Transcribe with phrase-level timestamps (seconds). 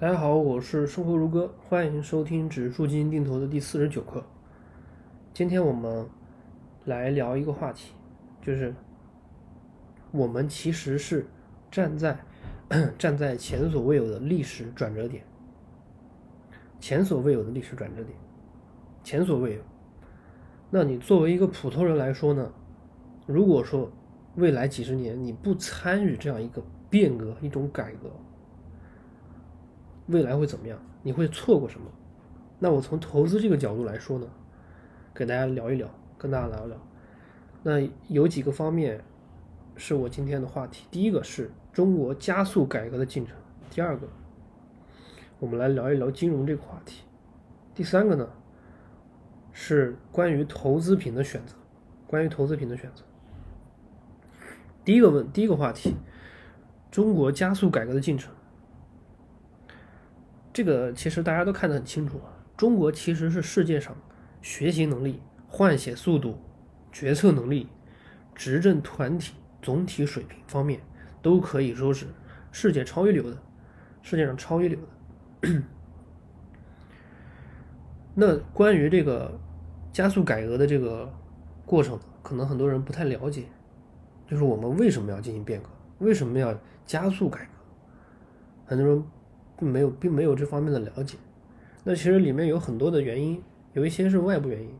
[0.00, 4.24] 大家好，我是生活如歌，欢迎收听指数基金定投的第四十九课。
[5.34, 6.06] 今天我们
[6.84, 7.94] 来聊一个话题，
[8.40, 8.72] 就是
[10.12, 11.26] 我们其实是
[11.68, 12.16] 站在
[12.96, 15.24] 站在前所未有的历史转折点，
[16.78, 18.16] 前所未有的历史转折点，
[19.02, 19.60] 前所未有。
[20.70, 22.52] 那你作为一个普通人来说呢？
[23.26, 23.90] 如果说
[24.36, 28.08] 未来几十年你不参与这样一个变革、一种改革，
[30.08, 30.78] 未来会怎么样？
[31.02, 31.86] 你会错过什么？
[32.58, 34.26] 那我从投资这个角度来说呢，
[35.14, 36.76] 给大家聊一聊，跟大家聊一聊。
[37.62, 39.00] 那有几个方面
[39.76, 40.86] 是我今天的话题。
[40.90, 43.36] 第一个是中国加速改革的进程。
[43.70, 44.08] 第二个，
[45.38, 47.04] 我们来聊一聊金融这个话题。
[47.74, 48.28] 第三个呢，
[49.52, 51.54] 是关于投资品的选择。
[52.06, 53.04] 关于投资品的选择。
[54.84, 55.94] 第一个问，第一个话题，
[56.90, 58.32] 中国加速改革的进程。
[60.58, 63.96] 这个其实大家都看得很清楚啊，中国其实是世界上
[64.42, 66.36] 学习能力、换血速度、
[66.90, 67.68] 决策能力、
[68.34, 70.80] 执政团体总体水平方面
[71.22, 72.06] 都可以说是
[72.50, 73.38] 世界超一流的，
[74.02, 74.76] 世界上超一流
[75.40, 75.62] 的。
[78.16, 79.38] 那关于这个
[79.92, 81.08] 加速改革的这个
[81.64, 83.44] 过程，可能很多人不太了解，
[84.26, 85.68] 就是我们为什么要进行变革，
[86.00, 86.52] 为什么要
[86.84, 87.50] 加速改革，
[88.66, 89.04] 很多人。
[89.58, 91.18] 并没有，并没有这方面的了解。
[91.84, 93.42] 那其实里面有很多的原因，
[93.72, 94.70] 有一些是外部原因，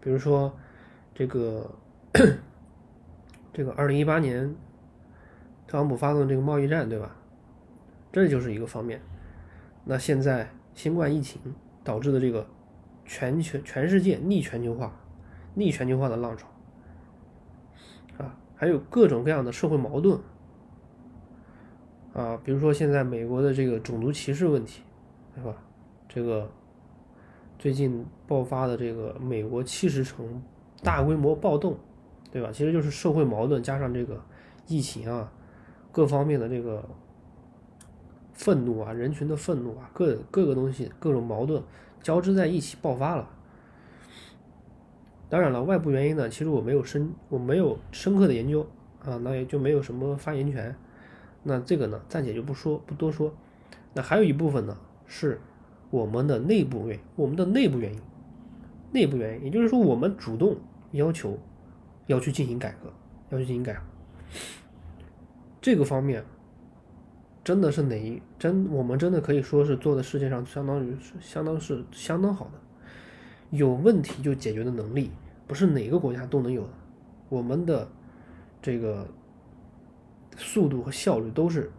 [0.00, 0.52] 比如说
[1.14, 1.70] 这个
[3.52, 4.54] 这个二零一八年
[5.66, 7.14] 特朗普发动这个贸易战，对吧？
[8.12, 9.00] 这就是一个方面。
[9.84, 11.40] 那现在新冠疫情
[11.82, 12.46] 导致的这个
[13.04, 14.98] 全球全世界逆全球化、
[15.54, 16.48] 逆全球化的浪潮
[18.18, 20.18] 啊，还有各种各样的社会矛盾。
[22.14, 24.82] 啊，比如说现在美国的这个种族歧视问题，
[25.34, 25.52] 对吧？
[26.08, 26.48] 这个
[27.58, 30.40] 最近爆发的这个美国七十城
[30.80, 31.76] 大规模暴动，
[32.30, 32.50] 对吧？
[32.52, 34.22] 其实就是社会矛盾加上这个
[34.68, 35.32] 疫情啊，
[35.90, 36.88] 各方面的这个
[38.32, 41.60] 愤怒啊，人群的愤怒啊，各各个东西各种矛盾
[42.00, 43.28] 交织在一起爆发了。
[45.28, 48.64] 当然了，外部原因呢，其实我没有深我没有深刻的研究
[49.04, 50.76] 啊，那也就没有什么发言权。
[51.46, 53.32] 那这个呢，暂且就不说，不多说。
[53.92, 55.38] 那还有一部分呢，是
[55.90, 58.00] 我们的内部原因，我们的内部原因，
[58.92, 60.56] 内部原因，也就是说，我们主动
[60.92, 61.38] 要求
[62.06, 62.90] 要去进行改革，
[63.28, 63.78] 要去进行改。
[65.60, 66.24] 这个方面
[67.44, 72.52] 真的是哪一真，我们真的可以说是做的世界上相当于是相当是相当好的，
[73.50, 75.10] 有问题就解决的能力，
[75.46, 76.70] 不是哪个国家都能有的。
[77.28, 77.86] 我们的
[78.62, 79.06] 这个。
[80.36, 81.70] 速度和效率都是，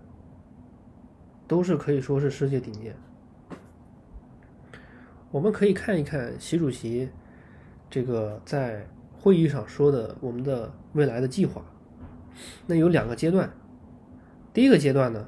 [1.47, 2.95] 都是可以说是世界顶尖。
[5.31, 7.09] 我们可以看一看习主席
[7.89, 8.87] 这个在
[9.19, 11.61] 会议上说的我们的未来的计划。
[12.65, 13.51] 那有两个阶段，
[14.53, 15.27] 第一个阶段呢，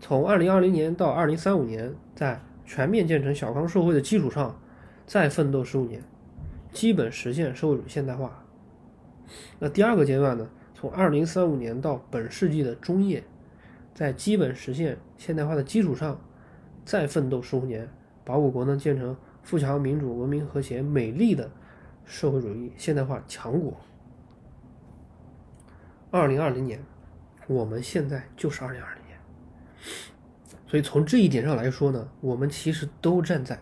[0.00, 4.60] 从二零二零年到二零三五年，在全面建成小康社会的基础上，
[5.06, 6.02] 再奋斗十五年，
[6.72, 8.44] 基本实现社会主义现代化。
[9.58, 10.48] 那第二个阶段呢？
[10.82, 13.22] 从二零三五年到本世纪的中叶，
[13.94, 16.20] 在基本实现现代化的基础上，
[16.84, 17.88] 再奋斗十五年，
[18.24, 21.48] 把我国呢建成富强、民主、文明、和谐、美丽的
[22.04, 23.80] 社会主义现代化强国。
[26.10, 26.84] 二零二零年，
[27.46, 29.16] 我们现在就是二零二零年，
[30.66, 33.56] 所以从这一点上来说呢，我们其实都站在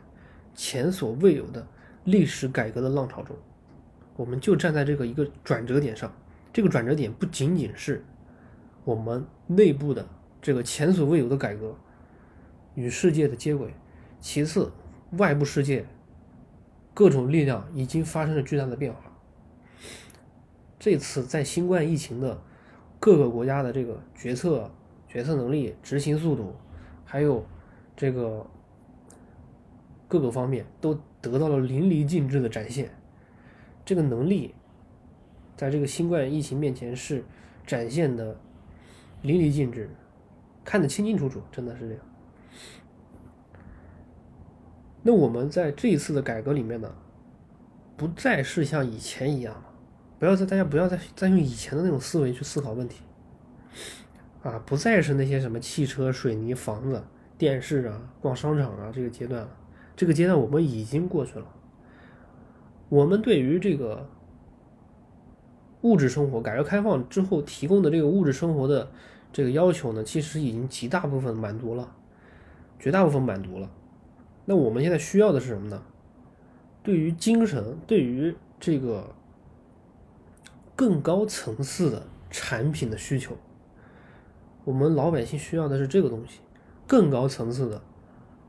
[0.54, 1.66] 前所未有的
[2.04, 3.36] 历史改革的浪潮中，
[4.16, 6.10] 我们就站在这个一个转折点上。
[6.52, 8.04] 这个转折点不仅仅是
[8.84, 10.08] 我们内部的
[10.42, 11.76] 这个前所未有的改革
[12.74, 13.72] 与世界的接轨，
[14.20, 14.72] 其次，
[15.12, 15.86] 外部世界
[16.92, 19.00] 各种力量已经发生了巨大的变化。
[20.78, 22.42] 这次在新冠疫情的
[22.98, 24.70] 各个国家的这个决策、
[25.06, 26.56] 决策能力、执行速度，
[27.04, 27.46] 还有
[27.96, 28.44] 这个
[30.08, 32.90] 各个方面都得到了淋漓尽致的展现，
[33.84, 34.54] 这个能力。
[35.60, 37.22] 在这个新冠疫情面前是
[37.66, 38.34] 展现的
[39.20, 39.90] 淋漓尽致，
[40.64, 42.02] 看得清清楚楚，真的是这样。
[45.02, 46.90] 那我们在这一次的改革里面呢，
[47.94, 49.64] 不再是像以前一样了，
[50.18, 53.02] 不要再大家不要再再用以前的那种思维去思考问题，
[54.42, 57.04] 啊，不再是那些什么汽车、水泥、房子、
[57.36, 59.56] 电视啊、逛商场啊这个阶段了，
[59.94, 61.44] 这个阶段我们已经过去了。
[62.88, 64.08] 我们对于这个。
[65.82, 68.90] 物质生活，改革开放之后提供的这个物质生活的
[69.32, 71.96] 这个要求呢，其实已经极大部分满足了。
[72.82, 73.70] 绝大部分满足了。
[74.46, 75.82] 那我们现在需要的是什么呢？
[76.82, 79.14] 对于精神，对于这个
[80.74, 83.36] 更高层次的产品的需求，
[84.64, 86.40] 我们老百姓需要的是这个东西，
[86.86, 87.82] 更高层次的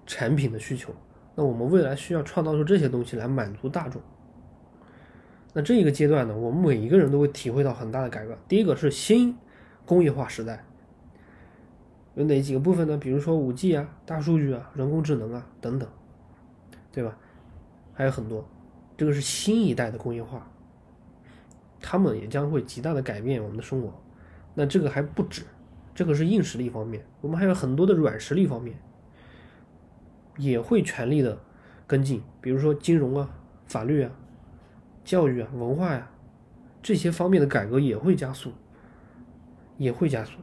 [0.05, 0.93] 产品的需求。
[1.35, 4.01] 那我们未来需要创造出这些东西来满足大众。
[5.53, 8.37] 那这一个阶段呢，我们每一个人都会体会到很大的改革。
[8.47, 9.35] 第一个是新
[9.85, 10.63] 工业化时代，
[12.15, 12.97] 有哪几个部分呢？
[12.97, 15.89] 比如说五 G 啊、大数据啊、人工智能啊等等，
[16.91, 17.17] 对吧？
[17.93, 18.47] 还有很多，
[18.95, 20.49] 这个是新一代的工业化，
[21.81, 23.93] 他们也将会极大的改变我们的生活。
[24.53, 25.43] 那这个还不止，
[25.93, 28.77] 这个是硬实力方面，我们还有很多的软实力方面
[30.37, 31.37] 也会全力的
[31.85, 33.29] 跟进，比如说金融啊、
[33.67, 34.11] 法律啊。
[35.03, 36.09] 教育啊，文化呀，
[36.81, 38.51] 这些方面的改革也会加速，
[39.77, 40.33] 也会加速。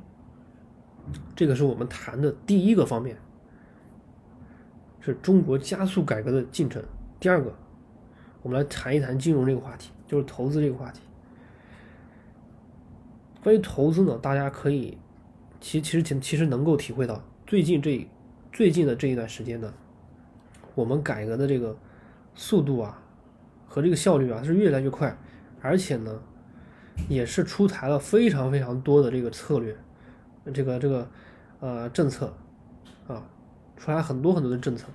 [1.35, 3.17] 这个是我们谈的第一个方面，
[5.01, 6.83] 是中国加速改革的进程。
[7.19, 7.55] 第二个，
[8.43, 11.01] 我们来谈一谈金融这个话题，就是投资这个话题。
[13.43, 14.99] 关于投资呢，大家可以，
[15.61, 18.07] 其其实其其实能够体会到，最近这
[18.53, 19.73] 最近的这一段时间呢，
[20.75, 21.77] 我们改革的这个
[22.35, 23.03] 速度啊。
[23.83, 25.17] 这个效率啊是越来越快，
[25.61, 26.21] 而且呢，
[27.09, 29.77] 也是出台了非常非常多的这个策略，
[30.53, 31.09] 这个这个
[31.61, 32.33] 呃政策
[33.07, 33.23] 啊，
[33.77, 34.89] 出来很多很多的政策，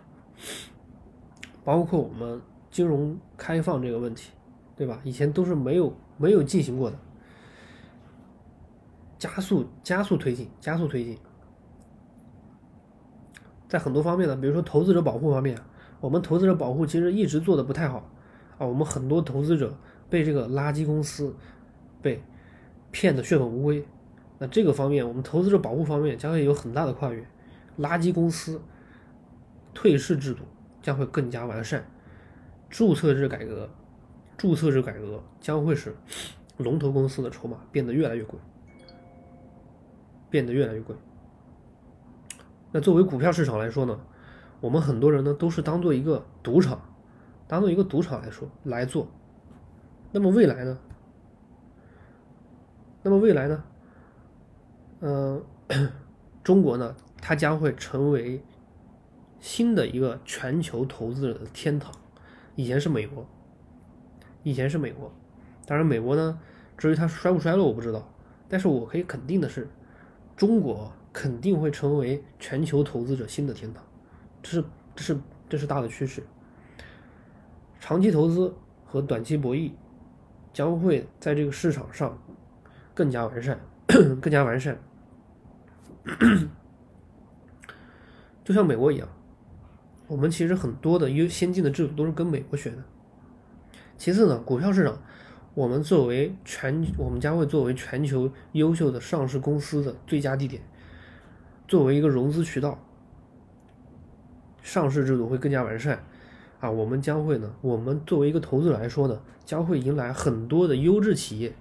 [1.63, 2.41] 包括我们
[2.71, 4.31] 金融开放这个问题，
[4.75, 4.99] 对吧？
[5.03, 6.97] 以前都是没有没有进行过的，
[9.17, 11.17] 加速加速推进，加速推进，
[13.67, 15.57] 在很多方面呢，比如说投资者保护方面，
[16.01, 18.09] 我们投资者保护其实一直做的不太好。
[18.65, 19.77] 我们很多投资者
[20.09, 21.35] 被这个垃圾公司
[22.01, 22.23] 被
[22.91, 23.85] 骗得血本无归。
[24.39, 27.25] 那这个方面，我们投资者保护方面将会有很大的跨越。
[27.79, 28.61] 垃圾公司
[29.73, 30.43] 退市制度
[30.81, 31.89] 将会更加完善，
[32.69, 33.69] 注册制改革，
[34.37, 35.95] 注册制改革将会使
[36.57, 38.37] 龙头公司的筹码变得越来越贵，
[40.29, 40.95] 变得越来越贵。
[42.71, 43.99] 那作为股票市场来说呢，
[44.59, 46.92] 我们很多人呢都是当做一个赌场。
[47.47, 49.07] 当做一个赌场来说来做，
[50.11, 50.77] 那么未来呢？
[53.01, 53.63] 那么未来呢？
[55.01, 55.43] 嗯，
[56.43, 58.41] 中国呢，它将会成为
[59.39, 61.91] 新的一个全球投资者的天堂。
[62.55, 63.27] 以前是美国，
[64.43, 65.11] 以前是美国。
[65.65, 66.39] 当然，美国呢，
[66.77, 68.07] 至于它衰不衰落，我不知道。
[68.47, 69.67] 但是我可以肯定的是，
[70.37, 73.83] 中国肯定会成为全球投资者新的天堂。
[74.41, 75.19] 这是，这是，
[75.49, 76.23] 这是大的趋势。
[77.85, 79.69] 长期投资和短期博弈
[80.53, 82.17] 将会在这个市场上
[82.93, 83.59] 更加完善，
[84.21, 84.79] 更加完善。
[88.41, 89.09] 就像美国一样，
[90.07, 92.77] 我们其实很多的优先进的制度都是跟美国学的。
[93.97, 94.97] 其次呢，股票市场，
[95.53, 100.63] 我们作为全，我们将会作为全球优秀的上市公司的最佳地点，
[101.67, 102.79] 作为一个融资渠道，
[104.61, 106.01] 上市制度会更加完善。
[106.63, 111.53] 啊，我们将会呢，我们作为一个投资者来说呢，将会迎来很多的优质企业，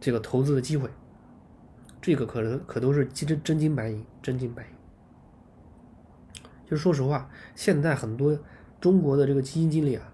[0.00, 0.88] 这个投资的机会，
[2.00, 4.68] 这个可能可都是真真金白银，真金白银。
[6.64, 8.38] 就是说实话，现在很多
[8.80, 10.10] 中国的这个基金经理啊，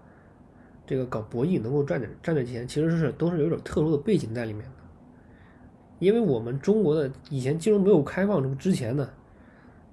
[0.85, 4.71] 这个搞博弈能够赚点赚点钱，其实是都是有点特殊的背景在里面的。
[5.99, 9.09] 因为我们中国的以前金融没有开放之前呢，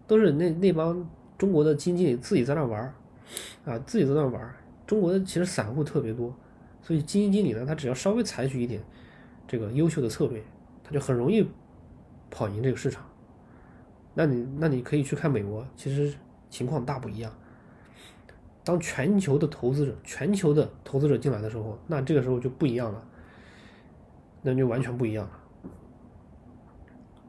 [0.09, 2.94] 都是那那帮中国的基金经理自己在那玩儿。
[3.64, 4.54] 啊，自己在那玩
[4.87, 6.34] 中国的其实散户特别多，
[6.82, 8.82] 所以基金经理呢，他只要稍微采取一点
[9.46, 10.42] 这个优秀的策略，
[10.82, 11.49] 他就很容易
[12.30, 13.04] 跑赢这个市场。
[14.14, 16.12] 那你那你可以去看美国，其实
[16.49, 17.32] 情况大不一样。
[18.64, 23.06] 当全球的投资者、全球的投资者进来的时候，那这个时候就不一样了，
[24.42, 25.40] 那就完全不一样了。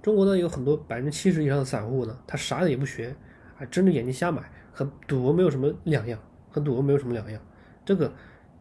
[0.01, 3.15] 中国呢，有很多百分之七十以上的散户呢，他啥也不学，
[3.55, 4.51] 还睁着眼睛瞎买。
[4.74, 7.42] 和赌博没有什么两样，和赌博没有什么两样，
[7.86, 8.12] 这个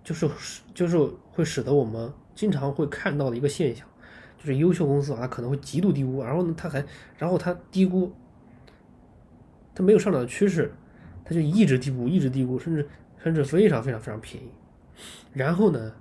[0.03, 0.29] 就是
[0.75, 0.99] 就是
[1.31, 3.87] 会使得我们经常会看到的一个现象，
[4.39, 6.85] 就是优秀公司啊，它可能会极度低估，然后呢，它还
[7.17, 8.13] 然后它低估，
[9.75, 10.73] 它没有上涨的趋势，
[11.25, 12.89] 它就一直低估，一直低估，甚至
[13.19, 14.49] 甚至非常非常非常便宜，
[15.33, 15.93] 然后呢，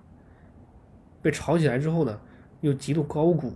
[1.21, 2.19] 被炒起来之后呢，
[2.61, 3.53] 又极度高估，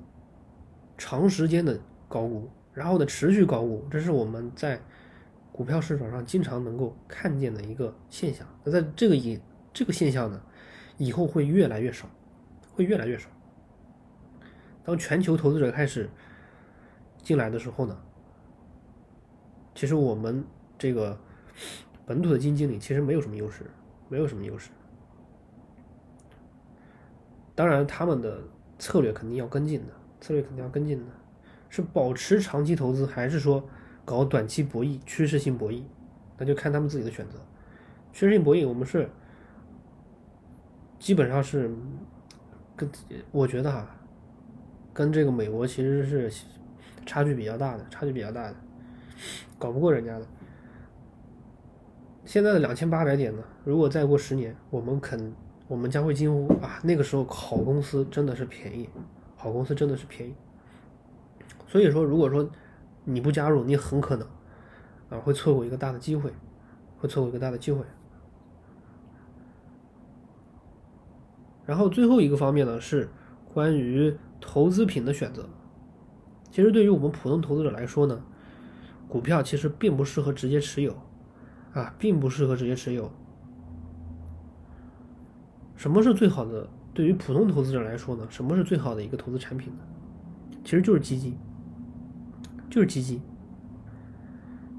[0.97, 4.79] 长时间的高估，然后呢持续高估，这是我们在。
[5.53, 9.39] 股票市场上经常能够看见的一个现象，那在这个以
[9.71, 10.41] 这个现象呢，
[10.97, 12.09] 以后会越来越少，
[12.73, 13.29] 会越来越少。
[14.83, 16.09] 当全球投资者开始
[17.21, 17.97] 进来的时候呢，
[19.75, 20.43] 其实我们
[20.77, 21.17] 这个
[22.05, 23.69] 本土的基金经理其实没有什么优势，
[24.09, 24.71] 没有什么优势。
[27.55, 28.41] 当然，他们的
[28.79, 31.11] 策略肯定要跟进的，策略肯定要跟进的，
[31.69, 33.63] 是保持长期投资，还是说
[34.05, 35.83] 搞短期博弈、趋势性博弈？
[36.37, 37.37] 那就看他们自己的选择。
[38.11, 39.09] 趋势性博弈，我们是
[40.99, 41.73] 基本上是
[42.75, 42.89] 跟
[43.31, 43.87] 我觉得哈，
[44.93, 46.31] 跟这个美国其实是
[47.05, 48.55] 差距比较大的，差距比较大的，
[49.57, 50.27] 搞不过人家的。
[52.25, 55.33] 现在的两千八百点呢，如果再过十年，我们肯。
[55.65, 56.79] 我们将会惊呼啊！
[56.83, 58.87] 那个时候好公司真的是便宜，
[59.35, 60.35] 好公司真的是便宜。
[61.67, 62.47] 所以说，如果说
[63.05, 64.27] 你不加入，你很可能
[65.09, 66.31] 啊会错过一个大的机会，
[66.97, 67.83] 会错过一个大的机会。
[71.65, 73.09] 然后最后一个方面呢是
[73.53, 75.47] 关于投资品的选择。
[76.51, 78.21] 其实对于我们普通投资者来说呢，
[79.07, 80.95] 股票其实并不适合直接持有
[81.73, 83.11] 啊，并不适合直接持有。
[85.75, 86.69] 什么是最好的？
[86.93, 88.27] 对于普通投资者来说呢？
[88.29, 89.79] 什么是最好的一个投资产品呢？
[90.63, 91.35] 其实就是基金，
[92.73, 93.21] 就是基金。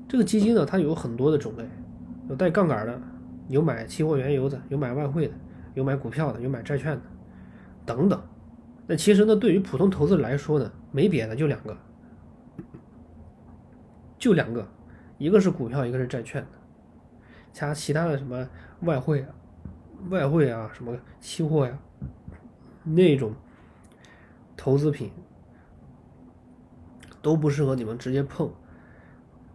[0.08, 1.64] 这个基金呢，它有很多的种类，
[2.28, 3.00] 有带杠杆的，
[3.48, 5.34] 有买期货原油的，有买外汇的，
[5.74, 7.02] 有买股票的，有买债券的，
[7.86, 8.20] 等等。
[8.88, 11.76] 那其实呢，对于普通投资者来说呢，没别的，就两个，
[14.18, 14.66] 就两个，
[15.16, 16.48] 一个是股票，一个是债券的，
[17.52, 18.48] 其他其他的什么
[18.80, 19.28] 外汇啊。
[20.10, 21.78] 外汇啊，什么期货呀，
[22.82, 23.32] 那种
[24.56, 25.12] 投资品
[27.24, 28.52] 都不适合你们直接碰。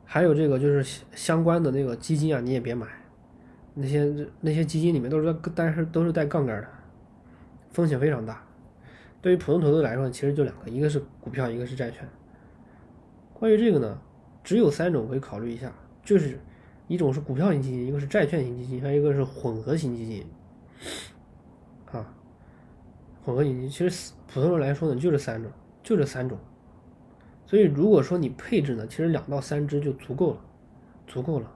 [0.03, 2.87] 还有这个就是相关的那个基金啊，你也别买。
[3.75, 6.67] 那些那些基金里面都是但是都是带杠杆的，
[7.71, 8.43] 风险非常大。
[9.21, 12.09] 对于普通投资来说，其实就两个，一个是股票，一个是债券。
[13.33, 14.01] 关于这个呢，
[14.43, 15.71] 只有三种可以考虑一下，
[16.03, 16.39] 就是
[16.87, 20.25] 一种是股票型基金，一个是债券型基金，还有一个是混合型基金。
[21.91, 22.11] 啊，
[23.23, 25.51] 混合基金其实普通人来说呢，就这三种，
[25.83, 26.35] 就这三种。
[27.49, 30.41] 所以如果说你配置呢，其实两到三只就足够了，
[31.07, 31.51] 足够了。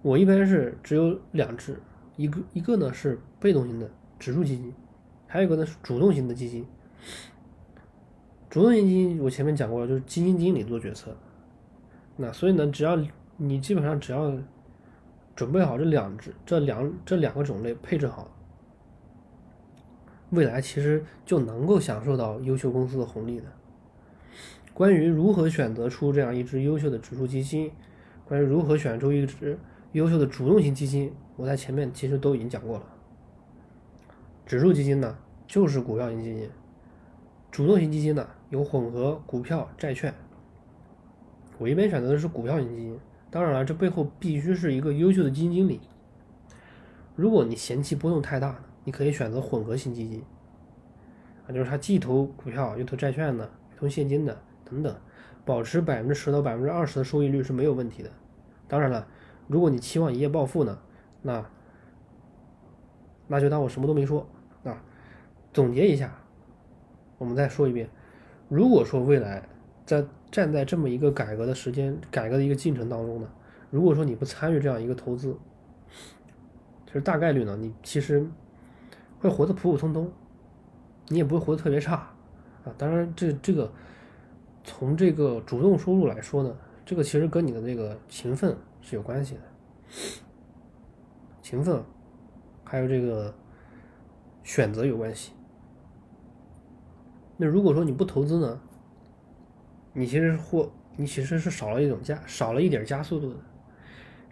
[0.00, 1.78] 我一般是只有两只，
[2.16, 4.72] 一个一个呢是被动型的指数基金，
[5.26, 6.66] 还有一个呢是主动型的基金。
[8.48, 11.14] 主动型基金我前面讲过了，就是基金经理做决策。
[12.16, 12.98] 那所以呢，只要
[13.36, 14.34] 你基本上只要。
[15.34, 18.30] 准备好这两只、这两这两个种类配置好，
[20.32, 23.46] 未来其实就能够享受到优秀公司的红利的。
[24.74, 27.70] 关于如何选择出这样一支优秀的指数基金，
[28.24, 29.58] 关于如何选出一支
[29.92, 32.84] 优秀的主动型基金，我在前面其实都已经讲过了。
[34.46, 36.48] 指数基金呢，就是股票型基金；
[37.50, 40.14] 主动型基金呢，有混合股票、债券。
[41.58, 42.98] 我一般选择的是股票型基金。
[43.30, 45.80] 当然了，这背后必须是一个优秀的基金经理。
[47.14, 50.22] 如果你嫌弃波动太大你可以选择混合型基金，
[51.46, 54.94] 啊，就是它既投股票又投债券的，投现金的等等，
[55.44, 58.10] 保持百分之十到百分之二十的收益率是没有问题的。
[58.66, 59.06] 当然了，
[59.46, 60.78] 如果你期望一夜暴富呢，
[61.22, 61.44] 那
[63.28, 64.26] 那就当我什么都没说
[64.64, 64.82] 啊。
[65.52, 66.16] 总结一下，
[67.18, 67.88] 我们再说一遍，
[68.48, 69.46] 如果说未来
[69.84, 73.28] 在站在这么一个改革的时间、改革的一个进程当中呢，
[73.70, 75.36] 如果说你不参与这样一个投资，
[76.86, 78.26] 其实大概率呢，你其实
[79.22, 80.10] 会活得普普通通，
[81.06, 81.94] 你也不会活得特别差
[82.64, 82.74] 啊。
[82.76, 83.72] 当然，这这个
[84.64, 86.52] 从这个主动收入来说呢，
[86.84, 89.40] 这个其实跟你的这个勤奋是有关系的，
[91.40, 91.80] 勤奋
[92.64, 93.32] 还有这个
[94.42, 95.32] 选择有关系。
[97.36, 98.60] 那如果说你不投资呢？
[99.92, 103.36] 你其实或你其实是少了一种加少了一点加速度的，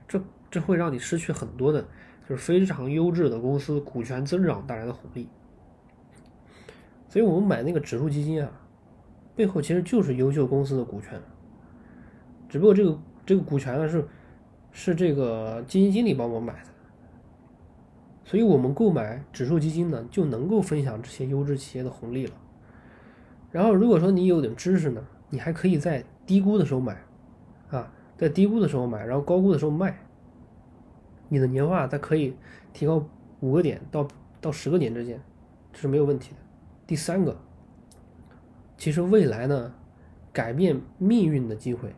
[0.08, 0.20] 这
[0.50, 1.86] 这会让你失去很多的，
[2.30, 5.28] 就是非常优质的公司股权增长带来的红利。
[7.08, 8.48] 所以我们买那个指数基金啊，
[9.34, 11.20] 背后其实就是优秀公司的股权，
[12.48, 14.06] 只不过这个这个股权呢是
[14.70, 16.70] 是这个基金经理帮我买的，
[18.24, 22.34] 所以我们购买指数基金呢就能够分享这些优质企业的红利了。
[23.50, 25.04] 然后如果说你有点知识呢。
[25.32, 27.04] 你还可以在低估的时候买，
[27.70, 29.96] 啊，在低估的时候买，然后高估的时候卖，
[31.30, 32.36] 你的年化它可以
[32.74, 33.02] 提高
[33.40, 34.06] 五个点到
[34.38, 35.18] 到十个点之间，
[35.72, 36.36] 这是没有问题的。
[36.86, 37.34] 第三个，
[38.76, 39.72] 其实未来呢，
[40.30, 41.94] 改变命运的机会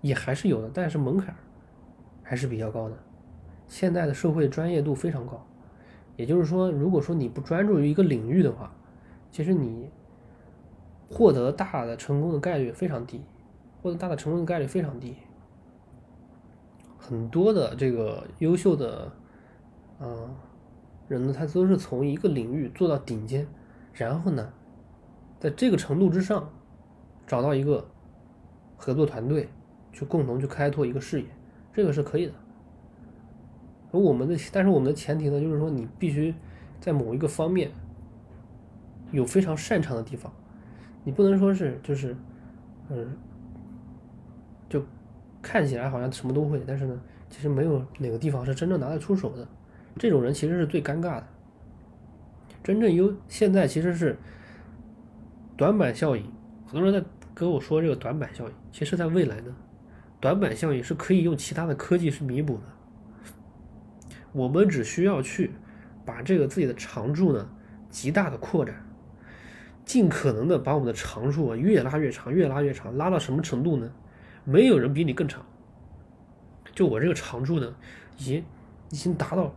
[0.00, 1.32] 也还是有的，但是门槛
[2.24, 2.98] 还是比较高的。
[3.68, 5.46] 现在的社会专业度非常高，
[6.16, 8.74] 也就是说，如果说你不专注于一个领域的话，
[9.30, 9.88] 其实你。
[11.14, 13.20] 获得大的成功的概率非常低，
[13.82, 15.14] 获得大的成功的概率非常低。
[17.02, 19.10] 很多的这个优秀的，
[19.98, 20.32] 嗯，
[21.08, 23.44] 人呢，他都是从一个领域做到顶尖，
[23.92, 24.52] 然后呢，
[25.40, 26.48] 在这个程度之上，
[27.26, 27.84] 找到一个
[28.76, 29.48] 合作团队，
[29.92, 31.26] 去共同去开拓一个事业，
[31.72, 32.32] 这个是可以的。
[33.90, 36.32] 而我们的，但是我们的前提呢，就是说你必须
[36.80, 37.72] 在某一个方面
[39.10, 40.32] 有非常擅长的地方，
[41.02, 42.16] 你不能说是就是，
[42.88, 43.16] 嗯，
[45.42, 49.46] 看起来好像什么都会，但是呢，其实没有哪个地方是真正拿得出手的。
[49.98, 51.26] 这种人其实是最尴尬的。
[52.62, 54.16] 真正优现在其实是
[55.56, 56.24] 短板效应，
[56.64, 58.54] 很多人在跟我说这个短板效应。
[58.70, 59.54] 其实，在未来呢，
[60.20, 62.62] 短板效应是可以用其他的科技去弥补的。
[64.32, 65.50] 我们只需要去
[66.06, 67.46] 把这个自己的长处呢
[67.90, 68.74] 极大的扩展，
[69.84, 73.92] 尽可能的把我们的长处啊越拉越长，越拉越长，拉到什么程度呢？
[74.44, 75.44] 没有人比你更长，
[76.74, 77.74] 就我这个长处呢，
[78.18, 78.44] 已经
[78.90, 79.54] 已经达到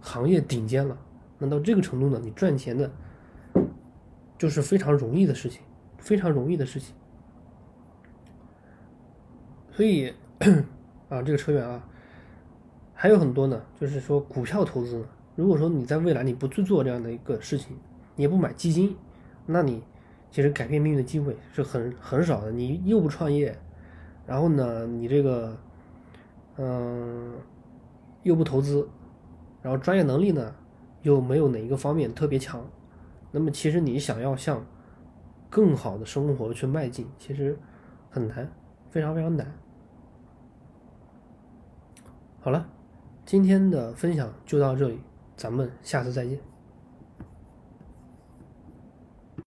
[0.00, 0.96] 行业顶尖了。
[1.38, 2.90] 那到这个程度呢，你赚钱的，
[4.38, 5.62] 就是非常容易的事情，
[5.98, 6.94] 非常容易的事情。
[9.72, 10.12] 所以
[11.08, 11.84] 啊，这个扯远啊，
[12.94, 15.04] 还有很多呢，就是说股票投资。
[15.34, 17.76] 如果说你在未来你不去做这样的一个事情，
[18.14, 18.94] 你也不买基金，
[19.46, 19.82] 那你
[20.30, 22.52] 其实改变命运的机会是很很少的。
[22.52, 23.58] 你又不创业。
[24.26, 25.56] 然后呢，你这个，
[26.56, 27.32] 嗯，
[28.22, 28.88] 又不投资，
[29.62, 30.54] 然后专业能力呢，
[31.02, 32.64] 又没有哪一个方面特别强，
[33.32, 34.64] 那么其实你想要向
[35.48, 37.58] 更好的生活去迈进，其实
[38.10, 38.50] 很难，
[38.90, 39.52] 非常非常难。
[42.40, 42.68] 好了，
[43.26, 45.00] 今天的分享就到这里，
[45.36, 46.38] 咱们下次再见。